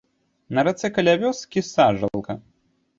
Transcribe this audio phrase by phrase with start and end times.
[0.57, 2.43] На рацэ каля вёскі сажалка.